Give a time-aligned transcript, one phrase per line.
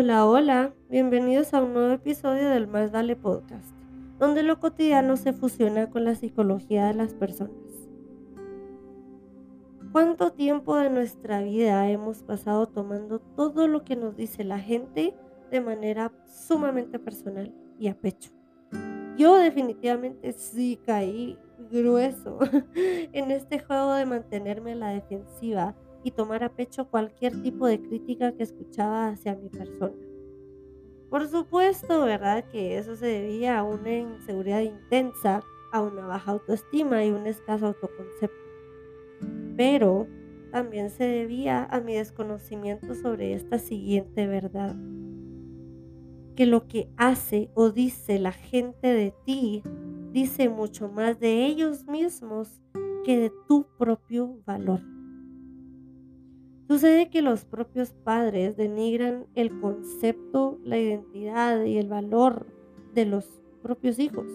[0.00, 3.74] Hola, hola, bienvenidos a un nuevo episodio del Más Vale Podcast,
[4.20, 7.50] donde lo cotidiano se fusiona con la psicología de las personas.
[9.90, 15.16] ¿Cuánto tiempo de nuestra vida hemos pasado tomando todo lo que nos dice la gente
[15.50, 18.30] de manera sumamente personal y a pecho?
[19.16, 21.36] Yo definitivamente sí caí
[21.72, 22.38] grueso
[22.76, 27.80] en este juego de mantenerme a la defensiva y tomar a pecho cualquier tipo de
[27.80, 29.96] crítica que escuchaba hacia mi persona.
[31.10, 32.44] Por supuesto, ¿verdad?
[32.50, 35.42] Que eso se debía a una inseguridad intensa,
[35.72, 38.36] a una baja autoestima y un escaso autoconcepto.
[39.56, 40.06] Pero
[40.50, 44.76] también se debía a mi desconocimiento sobre esta siguiente verdad.
[46.36, 49.62] Que lo que hace o dice la gente de ti
[50.12, 52.60] dice mucho más de ellos mismos
[53.04, 54.80] que de tu propio valor.
[56.68, 62.46] Sucede que los propios padres denigran el concepto, la identidad y el valor
[62.92, 64.26] de los propios hijos.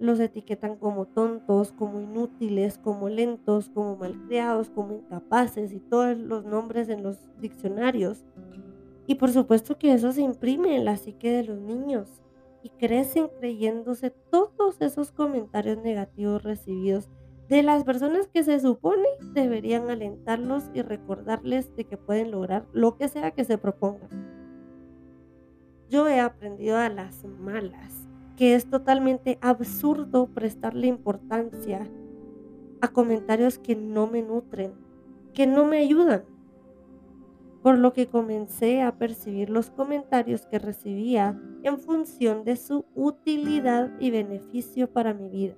[0.00, 6.46] Los etiquetan como tontos, como inútiles, como lentos, como malcriados, como incapaces y todos los
[6.46, 8.24] nombres en los diccionarios.
[9.06, 12.22] Y por supuesto que eso se imprime en la psique de los niños
[12.62, 17.10] y crecen creyéndose todos esos comentarios negativos recibidos
[17.48, 22.96] de las personas que se supone deberían alentarlos y recordarles de que pueden lograr lo
[22.96, 24.10] que sea que se propongan.
[25.88, 31.88] Yo he aprendido a las malas que es totalmente absurdo prestarle importancia
[32.80, 34.74] a comentarios que no me nutren,
[35.32, 36.24] que no me ayudan.
[37.62, 43.90] Por lo que comencé a percibir los comentarios que recibía en función de su utilidad
[43.98, 45.54] y beneficio para mi vida.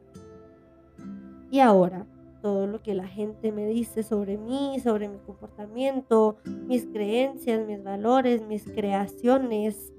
[1.51, 2.07] Y ahora,
[2.43, 7.83] todo lo que la gente me dice sobre mí, sobre mi comportamiento, mis creencias, mis
[7.83, 9.93] valores, mis creaciones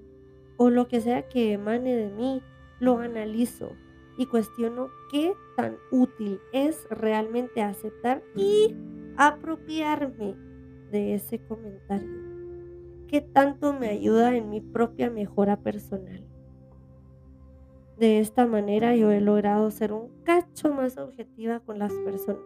[0.58, 2.42] o lo que sea que emane de mí,
[2.80, 3.72] lo analizo
[4.18, 8.76] y cuestiono qué tan útil es realmente aceptar y
[9.18, 10.36] apropiarme
[10.92, 12.30] de ese comentario.
[13.08, 16.29] ¿Qué tanto me ayuda en mi propia mejora personal?
[18.00, 22.40] De esta manera yo he logrado ser un cacho más objetiva con las personas.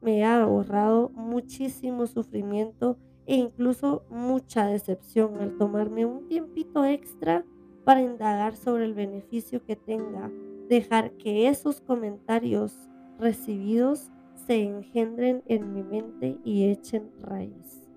[0.00, 7.44] Me ha ahorrado muchísimo sufrimiento e incluso mucha decepción al tomarme un tiempito extra
[7.84, 10.30] para indagar sobre el beneficio que tenga
[10.68, 12.72] dejar que esos comentarios
[13.18, 14.12] recibidos
[14.46, 17.88] se engendren en mi mente y echen raíz.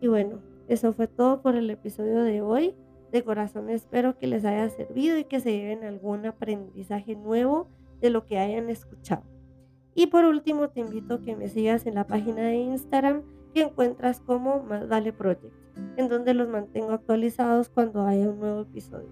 [0.00, 0.38] Y bueno,
[0.68, 2.76] eso fue todo por el episodio de hoy.
[3.12, 7.68] De corazón espero que les haya servido y que se lleven algún aprendizaje nuevo
[8.00, 9.22] de lo que hayan escuchado.
[9.94, 13.62] Y por último, te invito a que me sigas en la página de Instagram que
[13.62, 15.54] encuentras como Más Vale Project,
[15.96, 19.08] en donde los mantengo actualizados cuando haya un nuevo episodio.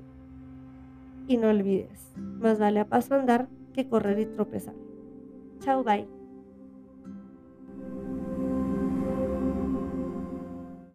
[1.27, 4.75] Y no olvides, más vale a paso andar que correr y tropezar.
[5.61, 6.16] Chao, bye.